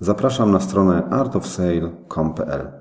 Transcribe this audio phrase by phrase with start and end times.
[0.00, 2.72] zapraszam na stronę artofsale.com.pl.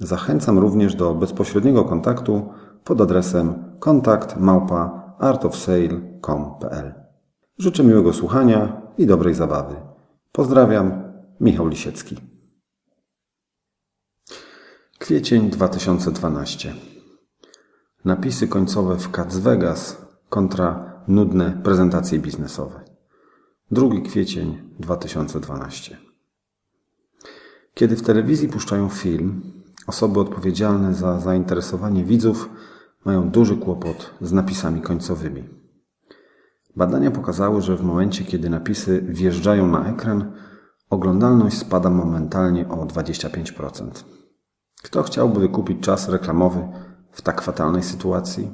[0.00, 2.52] Zachęcam również do bezpośredniego kontaktu
[2.84, 6.94] pod adresem kontakt małpa artofsale.com.pl.
[7.58, 9.76] Życzę miłego słuchania i dobrej zabawy.
[10.32, 11.02] Pozdrawiam,
[11.40, 12.16] Michał Lisiecki.
[14.98, 16.74] Kwiecień 2012.
[18.04, 22.80] Napisy końcowe w Cats Vegas kontra nudne prezentacje biznesowe.
[23.70, 26.07] 2 kwiecień 2012.
[27.78, 29.42] Kiedy w telewizji puszczają film,
[29.86, 32.50] osoby odpowiedzialne za zainteresowanie widzów
[33.04, 35.44] mają duży kłopot z napisami końcowymi.
[36.76, 40.32] Badania pokazały, że w momencie, kiedy napisy wjeżdżają na ekran,
[40.90, 43.90] oglądalność spada momentalnie o 25%.
[44.82, 46.68] Kto chciałby wykupić czas reklamowy
[47.10, 48.50] w tak fatalnej sytuacji?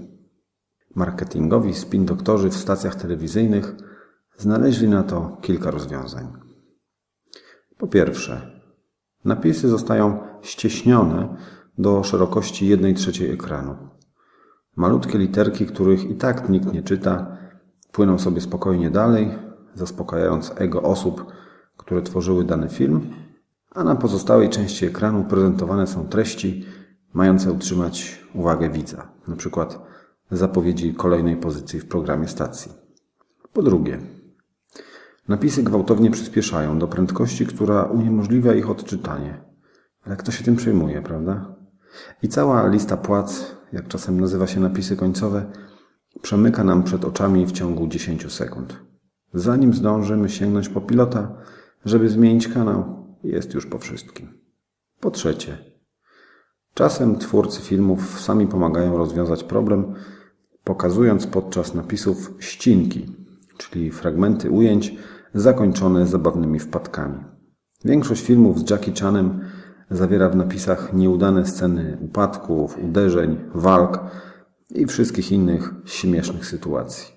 [0.95, 3.75] Marketingowi spin doktorzy w stacjach telewizyjnych
[4.37, 6.33] znaleźli na to kilka rozwiązań.
[7.79, 8.54] Po pierwsze,
[9.25, 11.37] napisy zostają ścieśnione
[11.79, 13.77] do szerokości 1 trzeciej ekranu.
[14.77, 17.37] Malutkie literki, których i tak nikt nie czyta,
[17.93, 19.31] płyną sobie spokojnie dalej,
[19.75, 21.27] zaspokajając ego osób,
[21.77, 23.11] które tworzyły dany film,
[23.71, 26.65] a na pozostałej części ekranu prezentowane są treści
[27.13, 29.79] mające utrzymać uwagę widza, przykład
[30.31, 32.73] zapowiedzi kolejnej pozycji w programie stacji.
[33.53, 33.99] Po drugie,
[35.29, 39.45] napisy gwałtownie przyspieszają do prędkości, która uniemożliwia ich odczytanie.
[40.03, 41.57] Ale kto się tym przejmuje, prawda?
[42.23, 45.53] I cała lista płac, jak czasem nazywa się napisy końcowe,
[46.23, 48.77] przemyka nam przed oczami w ciągu 10 sekund.
[49.35, 51.37] Zanim zdążymy sięgnąć po pilota,
[51.85, 54.29] żeby zmienić kanał, jest już po wszystkim.
[55.01, 55.59] Po trzecie,
[56.75, 59.95] czasem twórcy filmów sami pomagają rozwiązać problem,
[60.65, 63.07] pokazując podczas napisów ścinki,
[63.59, 64.95] czyli fragmenty ujęć
[65.35, 67.25] zakończone zabawnymi wpadkami.
[67.85, 69.41] Większość filmów z Jackie Chanem
[69.91, 74.01] zawiera w napisach nieudane sceny upadków, uderzeń, walk
[74.71, 77.15] i wszystkich innych śmiesznych sytuacji.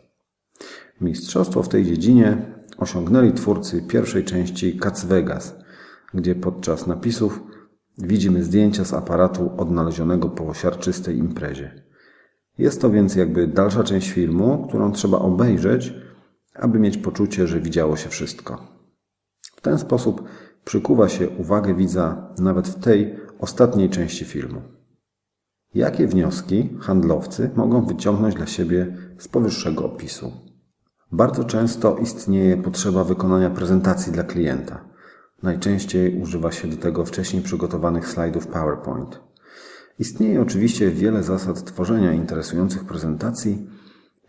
[1.01, 2.37] Mistrzostwo w tej dziedzinie
[2.77, 5.55] osiągnęli twórcy pierwszej części Cats Vegas,
[6.13, 7.43] gdzie podczas napisów
[7.97, 11.83] widzimy zdjęcia z aparatu odnalezionego po siarczystej imprezie.
[12.57, 15.93] Jest to więc jakby dalsza część filmu, którą trzeba obejrzeć,
[16.59, 18.67] aby mieć poczucie, że widziało się wszystko.
[19.55, 20.23] W ten sposób
[20.65, 24.61] przykuwa się uwagę widza nawet w tej ostatniej części filmu.
[25.73, 30.31] Jakie wnioski handlowcy mogą wyciągnąć dla siebie z powyższego opisu?
[31.11, 34.85] Bardzo często istnieje potrzeba wykonania prezentacji dla klienta.
[35.43, 39.19] Najczęściej używa się do tego wcześniej przygotowanych slajdów PowerPoint.
[39.99, 43.69] Istnieje oczywiście wiele zasad tworzenia interesujących prezentacji,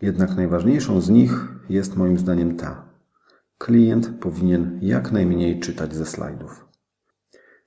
[0.01, 1.31] jednak najważniejszą z nich
[1.69, 2.85] jest moim zdaniem ta.
[3.57, 6.65] Klient powinien jak najmniej czytać ze slajdów.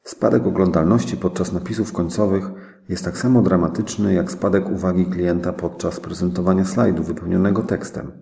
[0.03, 2.51] Spadek oglądalności podczas napisów końcowych
[2.89, 8.13] jest tak samo dramatyczny jak spadek uwagi klienta podczas prezentowania slajdu wypełnionego tekstem.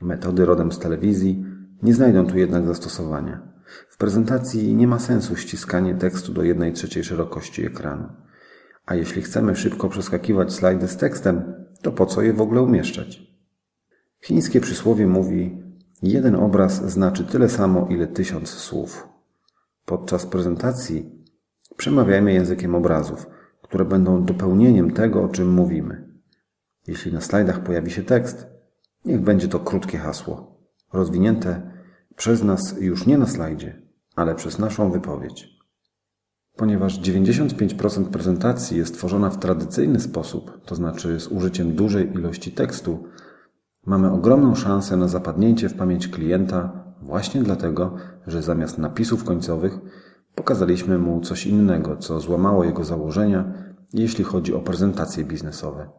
[0.00, 1.44] Metody rodem z telewizji
[1.82, 3.52] nie znajdą tu jednak zastosowania.
[3.88, 8.08] W prezentacji nie ma sensu ściskanie tekstu do 1 trzeciej szerokości ekranu.
[8.86, 13.29] A jeśli chcemy szybko przeskakiwać slajdy z tekstem, to po co je w ogóle umieszczać?
[14.24, 15.62] Chińskie przysłowie mówi:
[16.02, 19.08] Jeden obraz znaczy tyle samo, ile tysiąc słów.
[19.84, 21.10] Podczas prezentacji
[21.76, 23.26] przemawiajmy językiem obrazów,
[23.62, 26.08] które będą dopełnieniem tego, o czym mówimy.
[26.86, 28.46] Jeśli na slajdach pojawi się tekst,
[29.04, 30.60] niech będzie to krótkie hasło,
[30.92, 31.70] rozwinięte
[32.16, 33.82] przez nas już nie na slajdzie,
[34.16, 35.48] ale przez naszą wypowiedź.
[36.56, 43.04] Ponieważ 95% prezentacji jest tworzona w tradycyjny sposób, to znaczy z użyciem dużej ilości tekstu,
[43.86, 47.94] mamy ogromną szansę na zapadnięcie w pamięć klienta właśnie dlatego,
[48.26, 49.78] że zamiast napisów końcowych
[50.34, 53.52] pokazaliśmy mu coś innego, co złamało jego założenia,
[53.92, 55.90] jeśli chodzi o prezentacje biznesowe.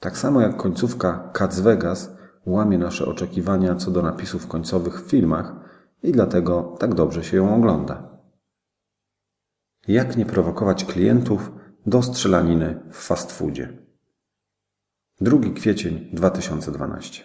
[0.00, 2.16] Tak samo jak końcówka Cats Vegas
[2.46, 5.54] łamie nasze oczekiwania co do napisów końcowych w filmach
[6.02, 8.08] i dlatego tak dobrze się ją ogląda.
[9.88, 11.52] Jak nie prowokować klientów
[11.86, 13.87] do strzelaniny w fast foodzie?
[15.20, 17.24] 2 kwiecień 2012.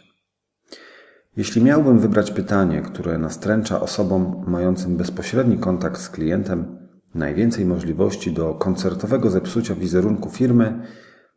[1.38, 8.54] Jeśli miałbym wybrać pytanie, które nastręcza osobom mającym bezpośredni kontakt z klientem, najwięcej możliwości do
[8.54, 10.88] koncertowego zepsucia wizerunku firmy,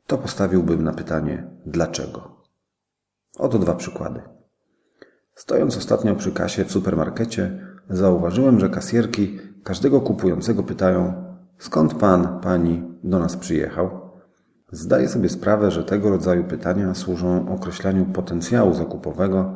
[0.06, 2.42] to postawiłbym na pytanie dlaczego.
[3.38, 4.20] Oto dwa przykłady.
[5.34, 7.60] Stojąc ostatnio przy kasie w supermarkecie,
[7.90, 11.24] zauważyłem, że kasjerki każdego kupującego pytają:
[11.58, 14.05] Skąd pan, pani do nas przyjechał?
[14.76, 19.54] Zdaję sobie sprawę, że tego rodzaju pytania służą określaniu potencjału zakupowego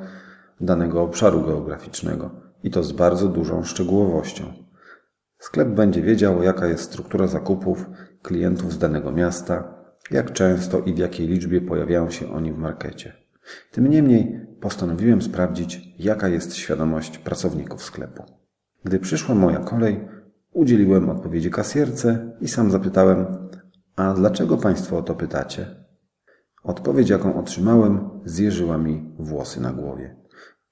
[0.61, 2.31] danego obszaru geograficznego
[2.62, 4.44] i to z bardzo dużą szczegółowością.
[5.38, 7.87] Sklep będzie wiedział, jaka jest struktura zakupów
[8.22, 9.75] klientów z danego miasta,
[10.11, 13.12] jak często i w jakiej liczbie pojawiają się oni w markecie.
[13.72, 18.25] Tym niemniej postanowiłem sprawdzić, jaka jest świadomość pracowników sklepu.
[18.84, 20.08] Gdy przyszła moja kolej,
[20.52, 23.50] udzieliłem odpowiedzi kasjerce i sam zapytałem,
[23.97, 25.85] a dlaczego Państwo o to pytacie?
[26.63, 30.17] Odpowiedź, jaką otrzymałem, zjeżyła mi włosy na głowie.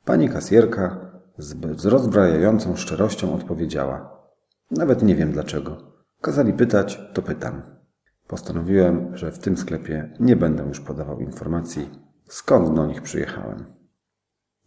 [0.04, 4.18] Pani kasjerka z rozbrajającą szczerością odpowiedziała:
[4.70, 5.76] Nawet nie wiem dlaczego.
[6.20, 7.62] Kazali pytać, to pytam.
[8.26, 11.90] Postanowiłem, że w tym sklepie nie będę już podawał informacji,
[12.28, 13.64] skąd do nich przyjechałem.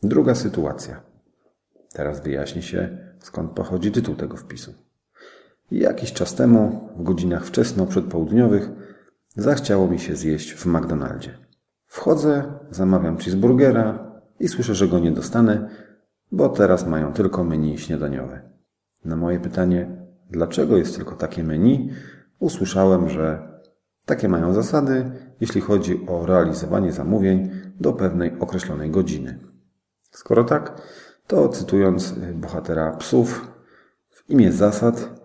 [0.03, 1.01] Druga sytuacja.
[1.93, 4.73] Teraz wyjaśni się, skąd pochodzi tytuł tego wpisu.
[5.71, 8.69] Jakiś czas temu, w godzinach wczesno przedpołudniowych,
[9.35, 11.37] zachciało mi się zjeść w McDonaldzie.
[11.87, 15.69] Wchodzę, zamawiam cheeseburgera i słyszę, że go nie dostanę,
[16.31, 18.41] bo teraz mają tylko menu śniadaniowe.
[19.05, 19.87] Na moje pytanie,
[20.29, 21.89] dlaczego jest tylko takie menu,
[22.39, 23.51] usłyszałem, że
[24.05, 29.39] takie mają zasady, jeśli chodzi o realizowanie zamówień do pewnej określonej godziny.
[30.11, 30.81] Skoro tak,
[31.27, 33.51] to cytując bohatera psów,
[34.09, 35.20] w imię zasad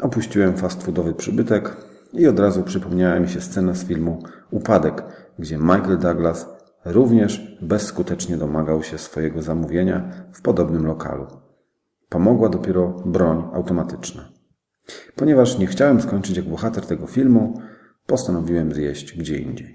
[0.00, 1.76] Opuściłem fast foodowy przybytek
[2.12, 5.02] i od razu przypomniała mi się scena z filmu Upadek,
[5.38, 6.46] gdzie Michael Douglas
[6.84, 11.26] również bezskutecznie domagał się swojego zamówienia w podobnym lokalu.
[12.08, 14.28] Pomogła dopiero broń automatyczna.
[15.16, 17.60] Ponieważ nie chciałem skończyć jak bohater tego filmu,
[18.06, 19.74] postanowiłem zjeść gdzie indziej.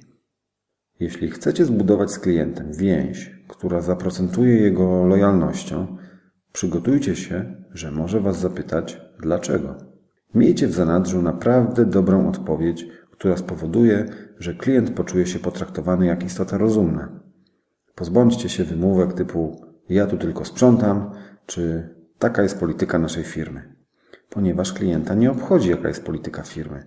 [1.00, 5.98] Jeśli chcecie zbudować z klientem więź, która zaprocentuje jego lojalnością,
[6.54, 9.93] przygotujcie się, że może Was zapytać dlaczego.
[10.36, 14.06] Miejcie w zanadrzu naprawdę dobrą odpowiedź, która spowoduje,
[14.40, 17.20] że klient poczuje się potraktowany jak istota rozumna.
[17.96, 21.12] Pozbądźcie się wymówek typu ja tu tylko sprzątam,
[21.46, 21.90] czy
[22.20, 23.76] taka jest polityka naszej firmy.
[24.30, 26.84] Ponieważ klienta nie obchodzi, jaka jest polityka firmy.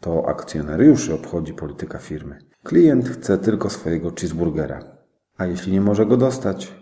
[0.00, 2.38] To akcjonariuszy obchodzi polityka firmy.
[2.62, 4.80] Klient chce tylko swojego cheeseburgera.
[5.36, 6.74] A jeśli nie może go dostać,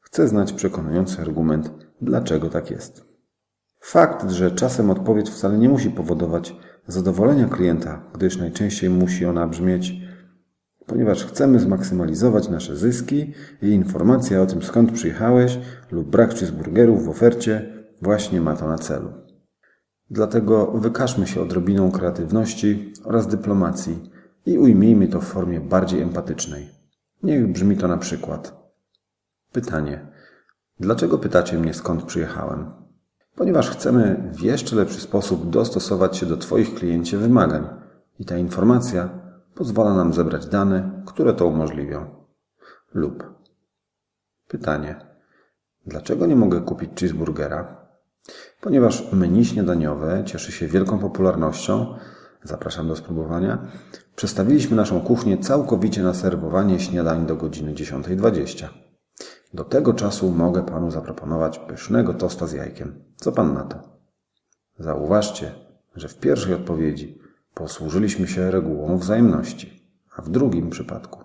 [0.00, 1.70] chce znać przekonujący argument,
[2.00, 3.15] dlaczego tak jest.
[3.88, 6.56] Fakt, że czasem odpowiedź wcale nie musi powodować
[6.86, 10.06] zadowolenia klienta, gdyż najczęściej musi ona brzmieć
[10.86, 15.58] ponieważ chcemy zmaksymalizować nasze zyski i informacja o tym skąd przyjechałeś
[15.90, 19.12] lub brak cheeseburgerów w ofercie właśnie ma to na celu.
[20.10, 24.10] Dlatego wykażmy się odrobiną kreatywności oraz dyplomacji
[24.46, 26.68] i ujmijmy to w formie bardziej empatycznej.
[27.22, 28.72] Niech brzmi to na przykład.
[29.52, 30.06] Pytanie.
[30.80, 32.85] Dlaczego pytacie mnie skąd przyjechałem?
[33.36, 37.68] Ponieważ chcemy w jeszcze lepszy sposób dostosować się do Twoich kliencie wymagań
[38.18, 39.08] i ta informacja
[39.54, 42.06] pozwala nam zebrać dane, które to umożliwią.
[42.94, 43.34] Lub
[44.48, 44.96] pytanie:
[45.86, 47.86] dlaczego nie mogę kupić cheeseburgera?
[48.60, 51.94] Ponieważ menu śniadaniowe cieszy się wielką popularnością,
[52.42, 53.58] zapraszam do spróbowania,
[54.16, 58.85] przestawiliśmy naszą kuchnię całkowicie na serwowanie śniadań do godziny 10.20.
[59.56, 63.04] Do tego czasu mogę panu zaproponować pysznego tosta z jajkiem.
[63.16, 63.98] Co pan na to?
[64.78, 65.54] Zauważcie,
[65.94, 67.20] że w pierwszej odpowiedzi
[67.54, 71.24] posłużyliśmy się regułą wzajemności, a w drugim przypadku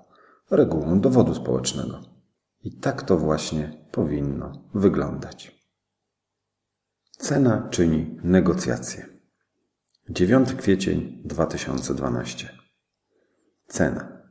[0.52, 2.00] regułą dowodu społecznego.
[2.64, 5.66] I tak to właśnie powinno wyglądać.
[7.18, 9.06] Cena czyni negocjacje.
[10.10, 12.50] 9 kwiecień 2012.
[13.68, 14.22] Cena.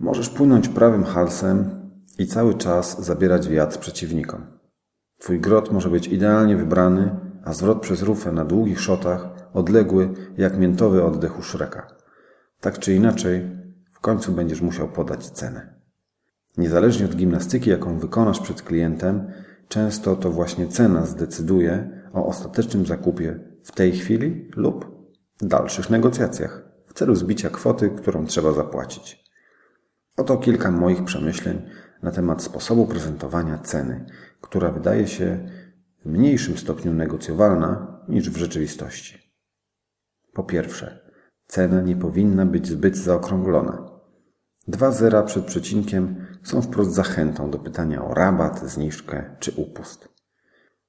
[0.00, 1.79] Możesz płynąć prawym halsem
[2.20, 4.46] i cały czas zabierać wiatr przeciwnikom.
[5.18, 10.58] Twój grot może być idealnie wybrany, a zwrot przez rufę na długich szotach odległy jak
[10.58, 11.86] miętowy oddech u Szreka.
[12.60, 13.50] Tak czy inaczej,
[13.92, 15.74] w końcu będziesz musiał podać cenę.
[16.56, 19.32] Niezależnie od gimnastyki, jaką wykonasz przed klientem,
[19.68, 24.86] często to właśnie cena zdecyduje o ostatecznym zakupie w tej chwili lub
[25.40, 29.24] dalszych negocjacjach w celu zbicia kwoty, którą trzeba zapłacić.
[30.16, 31.62] Oto kilka moich przemyśleń
[32.02, 34.06] na temat sposobu prezentowania ceny,
[34.40, 35.48] która wydaje się
[36.04, 39.32] w mniejszym stopniu negocjowalna niż w rzeczywistości.
[40.32, 41.10] Po pierwsze,
[41.46, 43.90] cena nie powinna być zbyt zaokrąglona.
[44.68, 50.08] Dwa zera przed przecinkiem są wprost zachętą do pytania o rabat, zniżkę czy upust.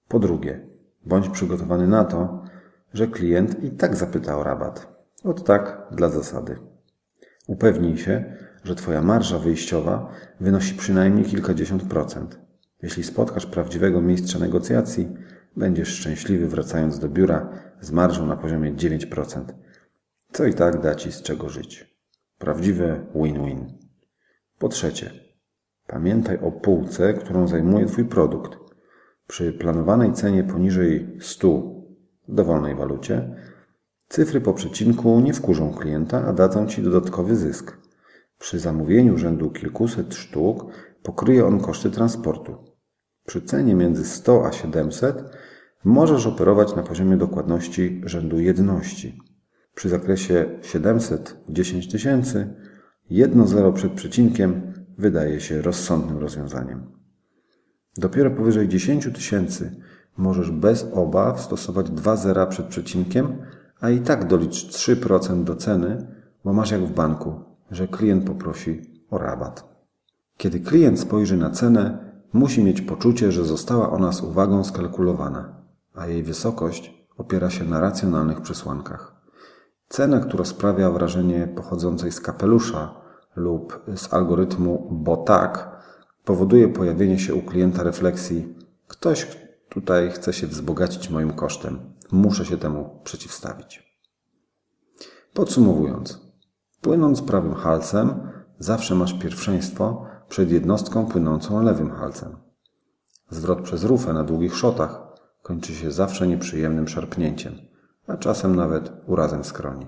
[0.07, 0.67] Po drugie,
[1.05, 2.43] bądź przygotowany na to,
[2.93, 5.05] że klient i tak zapyta o rabat.
[5.23, 6.57] Od tak dla zasady.
[7.47, 12.39] Upewnij się, że Twoja marża wyjściowa wynosi przynajmniej kilkadziesiąt procent.
[12.81, 15.07] Jeśli spotkasz prawdziwego mistrza negocjacji,
[15.57, 17.49] będziesz szczęśliwy wracając do biura
[17.81, 19.43] z marżą na poziomie 9%,
[20.31, 21.97] co i tak da Ci z czego żyć.
[22.37, 23.77] Prawdziwe win-win.
[24.59, 25.11] Po trzecie,
[25.87, 28.57] pamiętaj o półce, którą zajmuje Twój produkt.
[29.27, 31.47] Przy planowanej cenie poniżej 100
[32.27, 33.35] w dowolnej walucie,
[34.07, 37.77] cyfry po przecinku nie wkurzą klienta, a dadzą Ci dodatkowy zysk.
[38.41, 40.65] Przy zamówieniu rzędu kilkuset sztuk
[41.03, 42.57] pokryje on koszty transportu.
[43.25, 45.23] Przy cenie między 100 a 700
[45.83, 49.17] możesz operować na poziomie dokładności rzędu jedności.
[49.75, 52.55] Przy zakresie 710 tysięcy
[53.09, 56.91] jedno zero przed przecinkiem wydaje się rozsądnym rozwiązaniem.
[57.97, 59.81] Dopiero powyżej 10 tysięcy
[60.17, 63.37] możesz bez obaw stosować dwa zera przed przecinkiem,
[63.79, 66.07] a i tak dolicz 3% do ceny,
[66.45, 69.71] bo masz jak w banku, że klient poprosi o rabat.
[70.37, 75.61] Kiedy klient spojrzy na cenę, musi mieć poczucie, że została ona z uwagą skalkulowana,
[75.93, 79.21] a jej wysokość opiera się na racjonalnych przesłankach.
[79.89, 83.01] Cena, która sprawia wrażenie pochodzącej z kapelusza
[83.35, 85.81] lub z algorytmu bo tak,
[86.25, 88.55] powoduje pojawienie się u klienta refleksji:
[88.87, 89.37] ktoś
[89.69, 91.79] tutaj chce się wzbogacić moim kosztem,
[92.11, 93.97] muszę się temu przeciwstawić.
[95.33, 96.30] Podsumowując,
[96.81, 98.13] płynąc prawym halcem,
[98.59, 102.35] zawsze masz pierwszeństwo przed jednostką płynącą lewym halcem.
[103.29, 105.01] Zwrot przez rufę na długich szotach
[105.43, 107.53] kończy się zawsze nieprzyjemnym szarpnięciem,
[108.07, 109.87] a czasem nawet urazem skroni.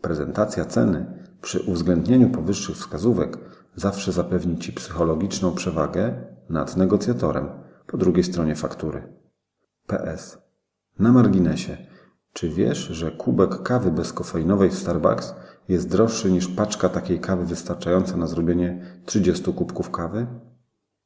[0.00, 3.38] Prezentacja ceny przy uwzględnieniu powyższych wskazówek
[3.74, 6.14] zawsze zapewni Ci psychologiczną przewagę
[6.48, 7.48] nad negocjatorem
[7.86, 9.02] po drugiej stronie faktury.
[9.86, 10.38] PS.
[10.98, 11.76] Na marginesie.
[12.32, 15.34] Czy wiesz, że kubek kawy bezkofeinowej w Starbucks
[15.68, 20.26] jest droższy niż paczka takiej kawy wystarczająca na zrobienie 30 kubków kawy?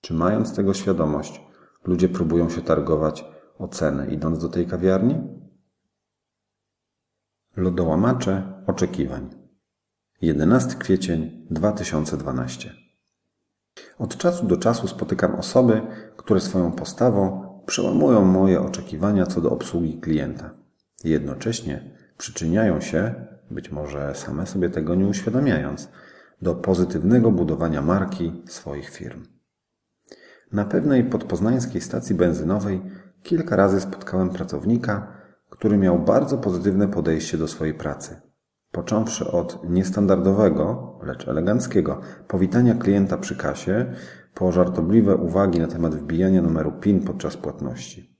[0.00, 1.40] Czy mając tego świadomość,
[1.84, 3.24] ludzie próbują się targować
[3.58, 5.18] o cenę idąc do tej kawiarni?
[7.56, 9.30] Lodołamacze oczekiwań.
[10.22, 12.74] 11 kwiecień 2012.
[13.98, 15.82] Od czasu do czasu spotykam osoby,
[16.16, 20.50] które swoją postawą przełamują moje oczekiwania co do obsługi klienta.
[21.04, 25.88] Jednocześnie przyczyniają się, być może same sobie tego nie uświadamiając,
[26.42, 29.22] do pozytywnego budowania marki swoich firm.
[30.52, 32.82] Na pewnej podpoznańskiej stacji benzynowej
[33.22, 35.12] kilka razy spotkałem pracownika,
[35.50, 38.20] który miał bardzo pozytywne podejście do swojej pracy.
[38.72, 43.94] Począwszy od niestandardowego, lecz eleganckiego powitania klienta przy kasie,
[44.34, 48.16] po żartobliwe uwagi na temat wbijania numeru PIN podczas płatności.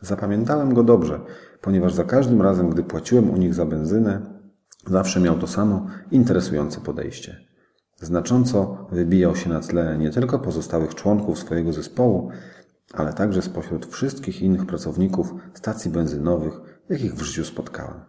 [0.00, 1.20] Zapamiętałem go dobrze,
[1.60, 4.39] ponieważ za każdym razem, gdy płaciłem u nich za benzynę,
[4.86, 7.36] zawsze miał to samo interesujące podejście.
[7.96, 12.30] Znacząco wybijał się na tle nie tylko pozostałych członków swojego zespołu,
[12.92, 18.00] ale także spośród wszystkich innych pracowników stacji benzynowych, jakich w życiu spotkałem.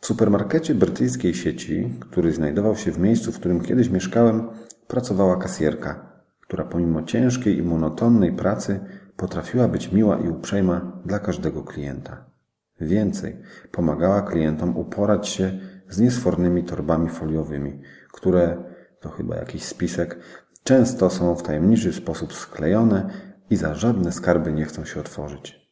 [0.00, 4.48] W supermarkecie brytyjskiej sieci, który znajdował się w miejscu, w którym kiedyś mieszkałem,
[4.88, 8.80] pracowała kasjerka, która pomimo ciężkiej i monotonnej pracy
[9.16, 12.24] potrafiła być miła i uprzejma dla każdego klienta.
[12.80, 13.36] Więcej,
[13.72, 17.80] pomagała klientom uporać się z niesfornymi torbami foliowymi,
[18.12, 18.64] które,
[19.00, 20.18] to chyba jakiś spisek,
[20.64, 23.10] często są w tajemniczy sposób sklejone
[23.50, 25.68] i za żadne skarby nie chcą się otworzyć.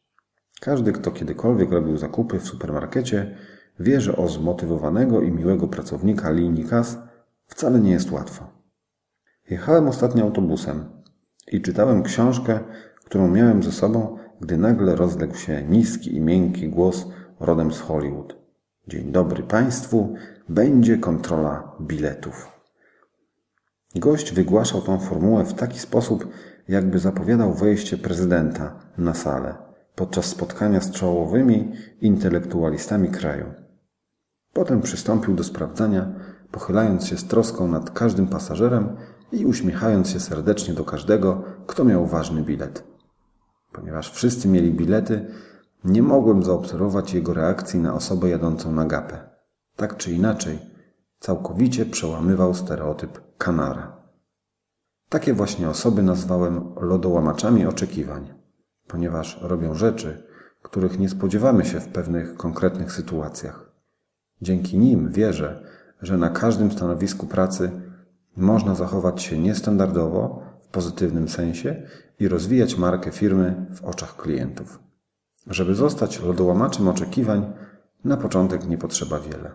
[0.60, 3.36] Każdy, kto kiedykolwiek robił zakupy w supermarkecie,
[3.80, 6.98] wie, że o zmotywowanego i miłego pracownika linii kas
[7.46, 8.56] wcale nie jest łatwo.
[9.50, 10.84] Jechałem ostatnio autobusem
[11.52, 12.60] i czytałem książkę,
[13.04, 17.06] którą miałem ze sobą, gdy nagle rozległ się niski i miękki głos
[17.40, 18.45] rodem z Hollywood.
[18.88, 20.14] Dzień dobry Państwu,
[20.48, 22.48] będzie kontrola biletów.
[23.94, 26.28] Gość wygłaszał tą formułę w taki sposób,
[26.68, 29.66] jakby zapowiadał wejście prezydenta na salę
[29.96, 33.54] podczas spotkania z czołowymi intelektualistami kraju.
[34.52, 36.14] Potem przystąpił do sprawdzania,
[36.50, 38.96] pochylając się z troską nad każdym pasażerem
[39.32, 42.84] i uśmiechając się serdecznie do każdego, kto miał ważny bilet.
[43.72, 45.26] Ponieważ wszyscy mieli bilety,
[45.84, 49.18] nie mogłem zaobserwować jego reakcji na osobę jadącą na gapę.
[49.76, 50.58] Tak czy inaczej,
[51.20, 53.96] całkowicie przełamywał stereotyp kanara.
[55.08, 58.34] Takie właśnie osoby nazwałem lodołamaczami oczekiwań,
[58.88, 60.22] ponieważ robią rzeczy,
[60.62, 63.70] których nie spodziewamy się w pewnych konkretnych sytuacjach.
[64.42, 65.62] Dzięki nim wierzę,
[66.02, 67.70] że na każdym stanowisku pracy
[68.36, 71.82] można zachować się niestandardowo w pozytywnym sensie
[72.20, 74.85] i rozwijać markę firmy w oczach klientów.
[75.46, 77.52] Żeby zostać lodołamaczem oczekiwań,
[78.04, 79.52] na początek nie potrzeba wiele.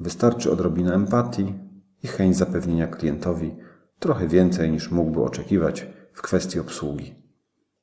[0.00, 1.54] Wystarczy odrobina empatii
[2.02, 3.56] i chęć zapewnienia klientowi
[3.98, 7.14] trochę więcej niż mógłby oczekiwać w kwestii obsługi.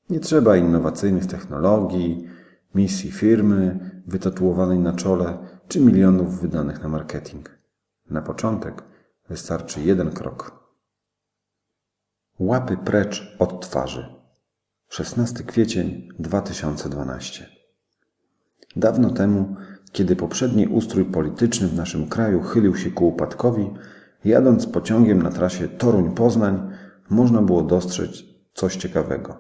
[0.10, 2.28] Nie trzeba innowacyjnych technologii,
[2.76, 5.38] misji firmy wytatuowanej na czole
[5.68, 7.50] czy milionów wydanych na marketing.
[8.10, 8.84] Na początek
[9.30, 10.68] wystarczy jeden krok.
[12.40, 14.17] Łapy precz od twarzy.
[14.90, 17.46] 16 kwiecień 2012.
[18.76, 19.56] Dawno temu,
[19.92, 23.74] kiedy poprzedni ustrój polityczny w naszym kraju chylił się ku upadkowi,
[24.26, 26.70] jadąc pociągiem na trasie Toruń-Poznań,
[27.10, 29.38] można było dostrzec coś ciekawego.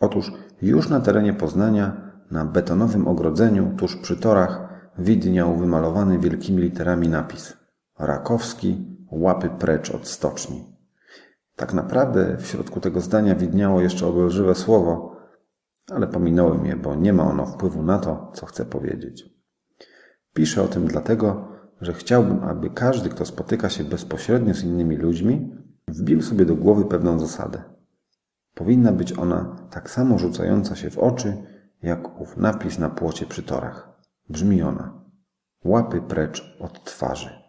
[0.00, 7.08] Otóż już na terenie Poznania, na betonowym ogrodzeniu tuż przy torach, widniał wymalowany wielkimi literami
[7.08, 7.56] napis
[7.98, 10.77] Rakowski, łapy precz od stoczni.
[11.58, 15.16] Tak naprawdę w środku tego zdania widniało jeszcze obelżywe słowo,
[15.90, 19.24] ale pominąłem je, bo nie ma ono wpływu na to, co chcę powiedzieć.
[20.34, 21.48] Piszę o tym dlatego,
[21.80, 25.56] że chciałbym, aby każdy, kto spotyka się bezpośrednio z innymi ludźmi,
[25.88, 27.62] wbił sobie do głowy pewną zasadę.
[28.54, 31.36] Powinna być ona tak samo rzucająca się w oczy,
[31.82, 33.88] jak ów napis na płocie przy torach.
[34.28, 35.04] Brzmi ona:
[35.64, 37.47] Łapy precz od twarzy.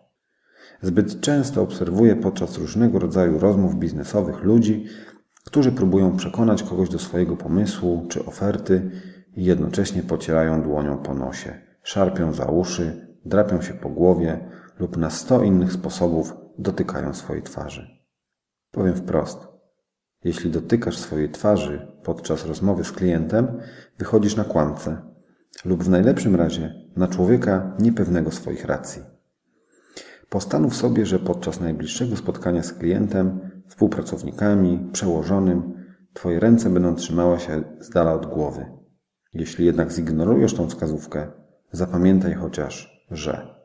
[0.82, 4.86] Zbyt często obserwuję podczas różnego rodzaju rozmów biznesowych ludzi,
[5.46, 8.92] którzy próbują przekonać kogoś do swojego pomysłu czy oferty
[9.36, 15.10] i jednocześnie pocierają dłonią po nosie, szarpią za uszy, drapią się po głowie lub na
[15.10, 17.88] sto innych sposobów dotykają swojej twarzy.
[18.72, 19.48] Powiem wprost.
[20.24, 23.48] Jeśli dotykasz swojej twarzy podczas rozmowy z klientem,
[23.98, 25.02] wychodzisz na kłamcę
[25.66, 29.19] lub w najlepszym razie na człowieka niepewnego swoich racji.
[30.30, 35.80] Postanów sobie, że podczas najbliższego spotkania z klientem, współpracownikami, przełożonym,
[36.14, 38.66] Twoje ręce będą trzymały się z dala od głowy.
[39.34, 41.32] Jeśli jednak zignorujesz tą wskazówkę,
[41.72, 43.56] zapamiętaj chociaż, że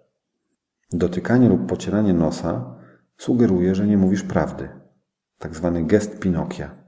[0.93, 2.77] dotykanie lub pocieranie nosa
[3.17, 4.69] sugeruje, że nie mówisz prawdy.
[5.39, 6.85] Tak zwany gest Pinokia.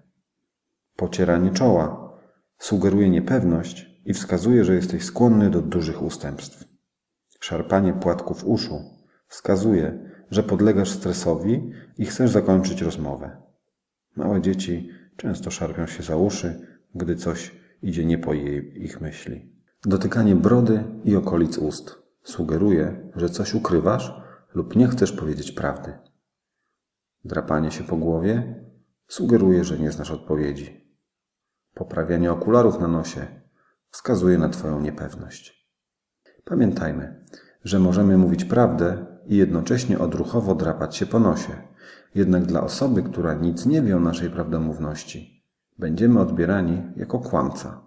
[0.97, 2.12] Pocieranie czoła
[2.59, 6.65] sugeruje niepewność i wskazuje, że jesteś skłonny do dużych ustępstw.
[7.41, 8.81] Szarpanie płatków uszu
[9.27, 13.37] Wskazuje, że podlegasz stresowi i chcesz zakończyć rozmowę.
[14.17, 16.61] Małe dzieci często szarpią się za uszy,
[16.95, 19.53] gdy coś idzie nie po jej, ich myśli.
[19.85, 24.12] Dotykanie brody i okolic ust sugeruje, że coś ukrywasz
[24.55, 25.93] lub nie chcesz powiedzieć prawdy.
[27.25, 28.65] Drapanie się po głowie
[29.09, 30.87] sugeruje, że nie znasz odpowiedzi.
[31.75, 33.27] Poprawianie okularów na nosie
[33.91, 35.69] wskazuje na Twoją niepewność.
[36.45, 37.25] Pamiętajmy,
[37.65, 41.53] że możemy mówić prawdę i jednocześnie odruchowo drapać się po nosie.
[42.15, 45.45] Jednak dla osoby, która nic nie wie o naszej prawdomówności,
[45.79, 47.81] będziemy odbierani jako kłamca.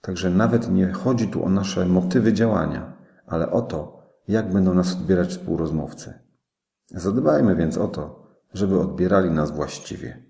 [0.00, 2.92] Także nawet nie chodzi tu o nasze motywy działania,
[3.26, 6.18] ale o to, jak będą nas odbierać współrozmówcy.
[6.90, 10.22] Zadbajmy więc o to, żeby odbierali nas właściwie.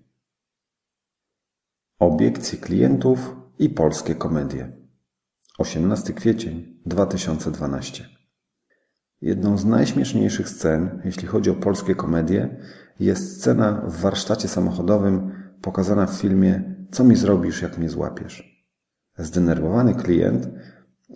[1.99, 4.71] Obiekcje klientów i polskie komedie.
[5.57, 8.20] 18 kwiecień 2012
[9.21, 12.57] Jedną z najśmieszniejszych scen, jeśli chodzi o polskie komedie,
[12.99, 15.31] jest scena w warsztacie samochodowym
[15.61, 18.65] pokazana w filmie Co mi zrobisz, jak mnie złapiesz?
[19.17, 20.49] Zdenerwowany klient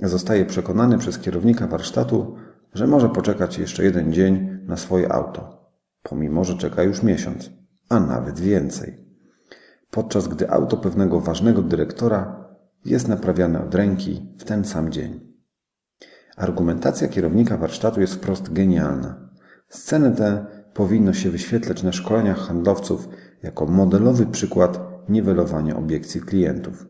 [0.04, 2.36] zostaje przekonany przez kierownika warsztatu,
[2.74, 5.72] że może poczekać jeszcze jeden dzień na swoje auto,
[6.04, 7.50] pomimo że czeka już miesiąc,
[7.90, 9.06] a nawet więcej.
[9.92, 12.46] Podczas gdy auto pewnego ważnego dyrektora
[12.86, 15.25] jest naprawiane od ręki w ten sam dzień.
[16.36, 19.30] Argumentacja kierownika warsztatu jest wprost genialna.
[19.70, 23.10] Scenę tę powinno się wyświetlać na szkoleniach handlowców
[23.44, 26.86] jako modelowy przykład niwelowania obiekcji klientów.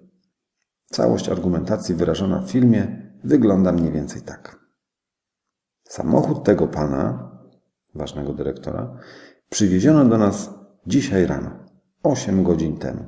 [0.91, 4.59] Całość argumentacji wyrażona w filmie wygląda mniej więcej tak.
[5.83, 7.31] Samochód tego pana,
[7.95, 8.97] ważnego dyrektora,
[9.49, 10.49] przywieziono do nas
[10.87, 11.51] dzisiaj rano,
[12.03, 13.05] 8 godzin temu.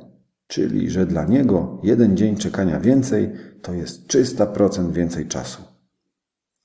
[0.48, 5.77] Czyli, że dla niego jeden dzień czekania więcej to jest 300% więcej czasu.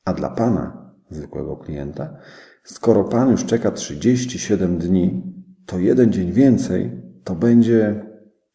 [0.05, 2.17] A dla Pana, zwykłego klienta,
[2.65, 5.23] skoro Pan już czeka 37 dni,
[5.67, 8.07] to jeden dzień więcej to będzie,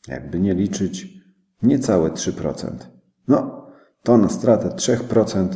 [0.07, 1.07] jakby nie liczyć,
[1.63, 2.71] niecałe 3%.
[3.27, 3.67] No,
[4.03, 5.47] to na stratę 3%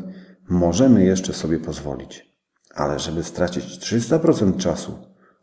[0.49, 2.31] możemy jeszcze sobie pozwolić.
[2.75, 4.93] Ale żeby stracić 300% czasu,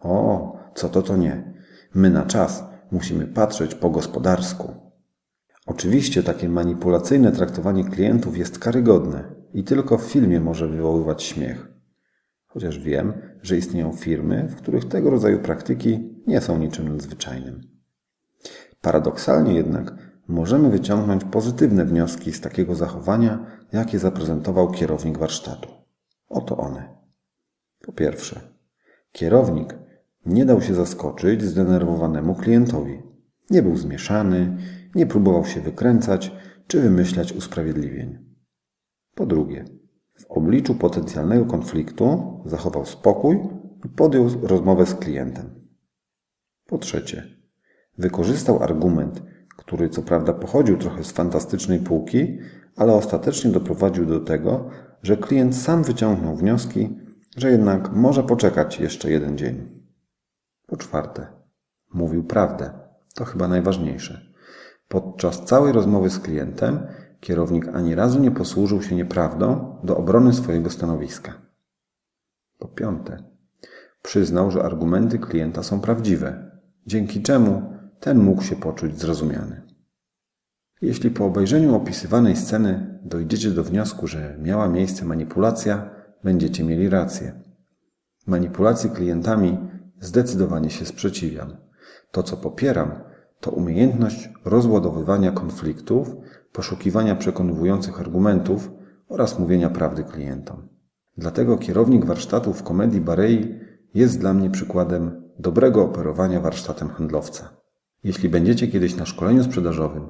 [0.00, 1.54] o, co to to nie.
[1.94, 4.74] My na czas musimy patrzeć po gospodarsku.
[5.66, 11.68] Oczywiście takie manipulacyjne traktowanie klientów jest karygodne i tylko w filmie może wywoływać śmiech.
[12.46, 17.60] Chociaż wiem, że istnieją firmy, w których tego rodzaju praktyki nie są niczym nadzwyczajnym.
[18.80, 19.94] Paradoksalnie jednak
[20.28, 25.68] możemy wyciągnąć pozytywne wnioski z takiego zachowania, jakie zaprezentował kierownik warsztatu.
[26.28, 26.88] Oto one.
[27.80, 28.40] Po pierwsze,
[29.12, 29.74] kierownik
[30.26, 33.02] nie dał się zaskoczyć zdenerwowanemu klientowi.
[33.50, 34.56] Nie był zmieszany,
[34.94, 36.32] nie próbował się wykręcać
[36.66, 38.27] czy wymyślać usprawiedliwień.
[39.18, 39.64] Po drugie,
[40.14, 43.40] w obliczu potencjalnego konfliktu zachował spokój
[43.84, 45.50] i podjął rozmowę z klientem.
[46.66, 47.22] Po trzecie,
[47.98, 49.22] wykorzystał argument,
[49.56, 52.38] który co prawda pochodził trochę z fantastycznej półki,
[52.76, 54.70] ale ostatecznie doprowadził do tego,
[55.02, 56.96] że klient sam wyciągnął wnioski,
[57.36, 59.82] że jednak może poczekać jeszcze jeden dzień.
[60.66, 61.26] Po czwarte,
[61.94, 62.70] mówił prawdę.
[63.14, 64.20] To chyba najważniejsze.
[64.88, 66.86] Podczas całej rozmowy z klientem
[67.20, 71.32] kierownik ani razu nie posłużył się nieprawdą do obrony swojego stanowiska.
[72.58, 73.24] Po piąte,
[74.02, 76.50] przyznał, że argumenty klienta są prawdziwe,
[76.86, 79.62] dzięki czemu ten mógł się poczuć zrozumiany.
[80.82, 85.90] Jeśli po obejrzeniu opisywanej sceny dojdziecie do wniosku, że miała miejsce manipulacja,
[86.24, 87.42] będziecie mieli rację.
[88.26, 89.58] Manipulacji klientami
[90.00, 91.56] zdecydowanie się sprzeciwiam.
[92.10, 92.90] To, co popieram,
[93.40, 96.16] to umiejętność rozładowywania konfliktów,
[96.52, 98.70] poszukiwania przekonujących argumentów
[99.08, 100.68] oraz mówienia prawdy klientom.
[101.16, 103.60] Dlatego kierownik warsztatu w komedii Barei
[103.94, 107.48] jest dla mnie przykładem dobrego operowania warsztatem handlowca.
[108.04, 110.08] Jeśli będziecie kiedyś na szkoleniu sprzedażowym,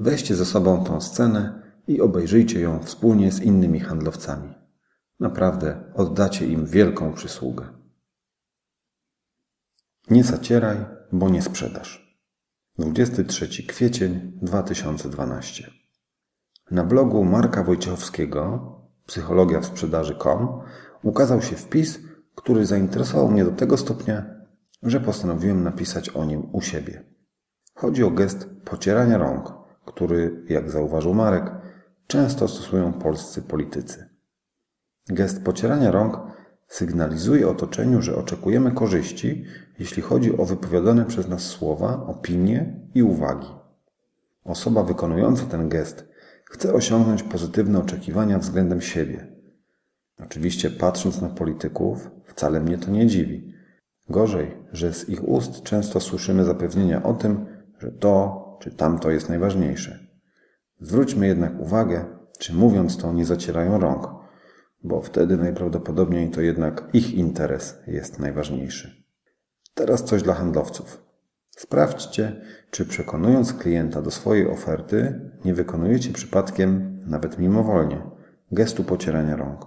[0.00, 4.54] weźcie ze sobą tą scenę i obejrzyjcie ją wspólnie z innymi handlowcami.
[5.20, 7.68] Naprawdę oddacie im wielką przysługę.
[10.10, 10.76] Nie zacieraj,
[11.12, 12.05] bo nie sprzedasz.
[12.78, 15.70] 23 kwiecień 2012.
[16.70, 18.72] Na blogu Marka Wojciechowskiego
[19.06, 20.60] psychologia w sprzedaży.com
[21.02, 21.98] ukazał się wpis,
[22.34, 24.24] który zainteresował mnie do tego stopnia,
[24.82, 27.04] że postanowiłem napisać o nim u siebie.
[27.74, 29.52] Chodzi o gest pocierania rąk,
[29.86, 31.52] który, jak zauważył Marek,
[32.06, 34.08] często stosują polscy politycy.
[35.08, 36.18] Gest pocierania rąk
[36.68, 39.44] sygnalizuje otoczeniu, że oczekujemy korzyści,
[39.78, 43.48] jeśli chodzi o wypowiadane przez nas słowa, opinie i uwagi.
[44.44, 46.08] Osoba wykonująca ten gest
[46.44, 49.26] chce osiągnąć pozytywne oczekiwania względem siebie.
[50.24, 53.52] Oczywiście, patrząc na polityków, wcale mnie to nie dziwi.
[54.08, 57.46] Gorzej, że z ich ust często słyszymy zapewnienia o tym,
[57.78, 60.06] że to czy tamto jest najważniejsze.
[60.80, 62.04] Zwróćmy jednak uwagę,
[62.38, 64.08] czy mówiąc to nie zacierają rąk,
[64.84, 69.05] bo wtedy najprawdopodobniej to jednak ich interes jest najważniejszy.
[69.76, 71.02] Teraz coś dla handlowców.
[71.50, 78.02] Sprawdźcie, czy przekonując klienta do swojej oferty, nie wykonujecie przypadkiem, nawet mimowolnie,
[78.52, 79.66] gestu pocierania rąk.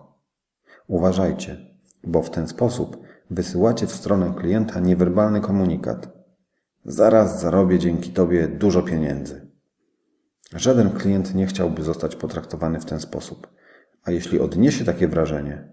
[0.88, 1.58] Uważajcie,
[2.04, 2.98] bo w ten sposób
[3.30, 6.08] wysyłacie w stronę klienta niewerbalny komunikat.
[6.86, 9.48] Zaraz zarobię dzięki Tobie dużo pieniędzy.
[10.56, 13.48] Żaden klient nie chciałby zostać potraktowany w ten sposób,
[14.04, 15.69] a jeśli odniesie takie wrażenie,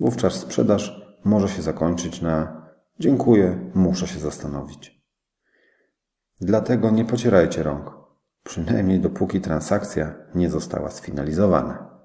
[0.00, 2.63] wówczas sprzedaż może się zakończyć na
[2.98, 5.04] dziękuję, muszę się zastanowić.
[6.40, 7.90] Dlatego nie pocierajcie rąk,
[8.42, 12.00] przynajmniej dopóki transakcja nie została sfinalizowana.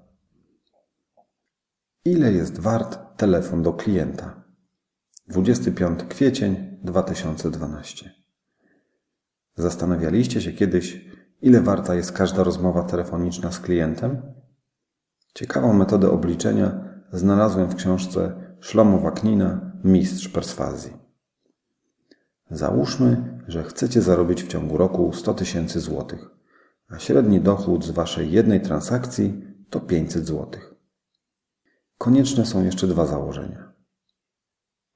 [2.04, 4.44] Ile jest wart telefon do klienta?
[5.28, 8.10] 25 kwiecień 2012.
[9.56, 11.06] Zastanawialiście się kiedyś,
[11.42, 14.22] ile warta jest każda rozmowa telefoniczna z klientem?
[15.34, 20.92] Ciekawą metodę obliczenia znalazłem w książce Szlomu Waknina Mistrz Perswazji.
[22.50, 26.30] Załóżmy, że chcecie zarobić w ciągu roku 100 tysięcy złotych,
[26.88, 30.74] a średni dochód z Waszej jednej transakcji to 500 złotych.
[31.98, 33.72] Konieczne są jeszcze dwa założenia.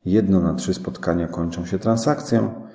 [0.04, 2.68] Jedno na trzy spotkania kończą się transakcją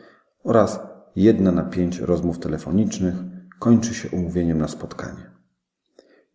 [0.44, 0.80] oraz
[1.16, 3.16] jedna na pięć rozmów telefonicznych
[3.60, 5.32] kończy się umówieniem na spotkanie.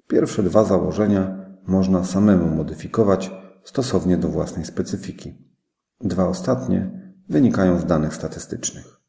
[0.07, 5.35] Pierwsze dwa założenia można samemu modyfikować stosownie do własnej specyfiki.
[6.01, 9.01] Dwa ostatnie wynikają z danych statystycznych.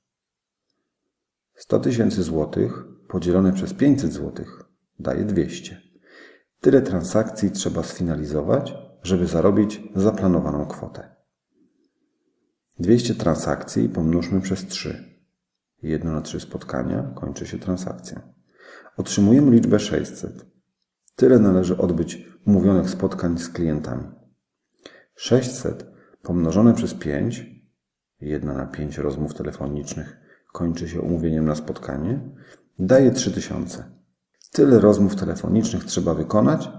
[1.56, 4.64] 100 tysięcy złotych podzielone przez 500 złotych
[5.00, 5.82] daje 200.
[6.62, 11.16] Tyle transakcji trzeba sfinalizować, żeby zarobić zaplanowaną kwotę.
[12.80, 15.20] 200 transakcji pomnóżmy przez 3.
[15.82, 18.22] Jedno na 3 spotkania kończy się transakcja.
[18.98, 20.46] Otrzymujemy liczbę 600.
[21.16, 24.25] Tyle należy odbyć umówionych spotkań z klientami.
[25.16, 25.86] 600
[26.22, 27.46] pomnożone przez 5,
[28.22, 30.18] jedna na 5 rozmów telefonicznych
[30.54, 32.20] kończy się umówieniem na spotkanie,
[32.80, 33.84] daje 3000.
[34.52, 36.70] Tyle rozmów telefonicznych trzeba wykonać,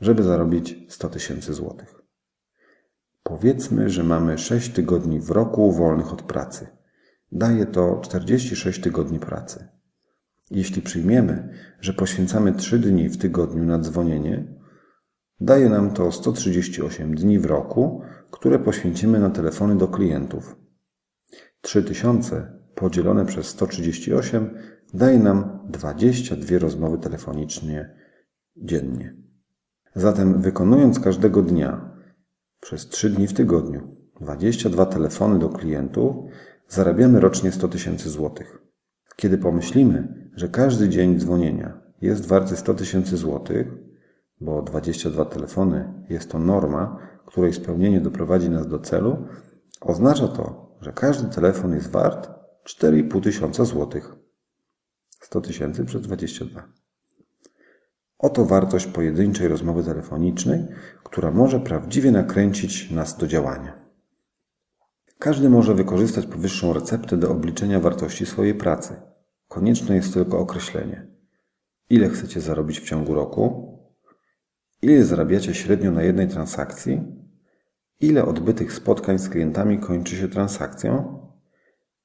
[0.00, 2.02] żeby zarobić 100 tysięcy złotych.
[3.22, 6.66] Powiedzmy, że mamy 6 tygodni w roku wolnych od pracy.
[7.32, 9.68] Daje to 46 tygodni pracy.
[10.50, 14.57] Jeśli przyjmiemy, że poświęcamy 3 dni w tygodniu na dzwonienie,
[15.40, 20.56] daje nam to 138 dni w roku, które poświęcimy na telefony do klientów.
[21.60, 24.50] 3000 podzielone przez 138
[24.94, 27.94] daje nam 22 rozmowy telefonicznie
[28.56, 29.16] dziennie.
[29.94, 31.90] Zatem wykonując każdego dnia
[32.60, 36.16] przez 3 dni w tygodniu 22 telefony do klientów,
[36.68, 38.58] zarabiamy rocznie 100 tysięcy złotych.
[39.16, 43.87] Kiedy pomyślimy, że każdy dzień dzwonienia jest warty 100 tysięcy złotych,
[44.40, 49.16] bo 22 telefony jest to norma, której spełnienie doprowadzi nas do celu,
[49.80, 52.30] oznacza to, że każdy telefon jest wart
[52.66, 54.14] 4,5 tysiąca złotych.
[55.20, 56.62] 100 tysięcy przez 22.
[58.18, 60.66] Oto wartość pojedynczej rozmowy telefonicznej,
[61.04, 63.88] która może prawdziwie nakręcić nas do działania.
[65.18, 68.96] Każdy może wykorzystać powyższą receptę do obliczenia wartości swojej pracy.
[69.48, 71.06] Konieczne jest tylko określenie.
[71.90, 73.67] Ile chcecie zarobić w ciągu roku?
[74.82, 77.02] Ile zarabiacie średnio na jednej transakcji?
[78.00, 81.18] Ile odbytych spotkań z klientami kończy się transakcją?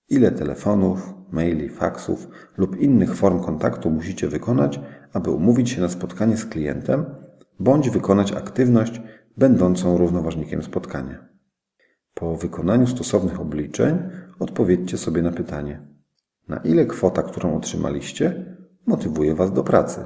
[0.10, 4.80] Ile telefonów, maili, faksów lub innych form kontaktu musicie wykonać,
[5.14, 7.06] aby umówić się na spotkanie z klientem,
[7.60, 9.02] bądź wykonać aktywność
[9.38, 11.28] będącą równoważnikiem spotkania?
[12.14, 13.98] Po wykonaniu stosownych obliczeń
[14.40, 15.88] odpowiedzcie sobie na pytanie:
[16.48, 18.56] na ile kwota, którą otrzymaliście,
[18.86, 20.06] motywuje Was do pracy?